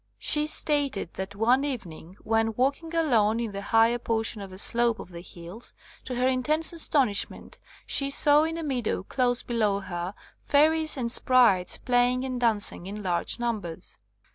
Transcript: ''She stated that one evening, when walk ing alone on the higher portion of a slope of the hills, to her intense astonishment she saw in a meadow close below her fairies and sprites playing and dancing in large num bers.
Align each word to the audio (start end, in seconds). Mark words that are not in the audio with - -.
''She 0.31 0.47
stated 0.47 1.13
that 1.13 1.35
one 1.35 1.63
evening, 1.63 2.17
when 2.23 2.55
walk 2.55 2.81
ing 2.81 2.95
alone 2.95 3.39
on 3.39 3.51
the 3.51 3.61
higher 3.61 3.99
portion 3.99 4.41
of 4.41 4.51
a 4.51 4.57
slope 4.57 4.97
of 4.97 5.09
the 5.09 5.21
hills, 5.21 5.75
to 6.05 6.15
her 6.15 6.27
intense 6.27 6.73
astonishment 6.73 7.59
she 7.85 8.09
saw 8.09 8.41
in 8.41 8.57
a 8.57 8.63
meadow 8.63 9.03
close 9.03 9.43
below 9.43 9.79
her 9.79 10.15
fairies 10.43 10.97
and 10.97 11.11
sprites 11.11 11.77
playing 11.77 12.25
and 12.25 12.41
dancing 12.41 12.87
in 12.87 13.03
large 13.03 13.37
num 13.37 13.59
bers. 13.61 13.99